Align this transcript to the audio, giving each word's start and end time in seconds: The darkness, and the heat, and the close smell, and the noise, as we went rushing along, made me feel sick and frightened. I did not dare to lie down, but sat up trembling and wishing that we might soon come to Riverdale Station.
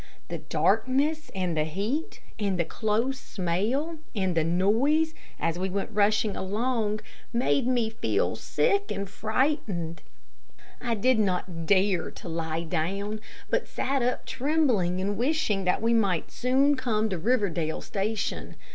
The 0.29 0.39
darkness, 0.39 1.29
and 1.35 1.55
the 1.55 1.63
heat, 1.63 2.21
and 2.39 2.59
the 2.59 2.65
close 2.65 3.19
smell, 3.19 3.99
and 4.15 4.33
the 4.35 4.43
noise, 4.43 5.13
as 5.39 5.59
we 5.59 5.69
went 5.69 5.91
rushing 5.93 6.35
along, 6.35 7.01
made 7.31 7.67
me 7.67 7.91
feel 7.91 8.35
sick 8.35 8.91
and 8.91 9.07
frightened. 9.07 10.01
I 10.81 10.95
did 10.95 11.19
not 11.19 11.67
dare 11.67 12.09
to 12.09 12.27
lie 12.27 12.63
down, 12.63 13.21
but 13.51 13.67
sat 13.67 14.01
up 14.01 14.25
trembling 14.25 14.99
and 14.99 15.17
wishing 15.17 15.65
that 15.65 15.83
we 15.83 15.93
might 15.93 16.31
soon 16.31 16.73
come 16.73 17.07
to 17.09 17.19
Riverdale 17.19 17.81
Station. 17.81 18.55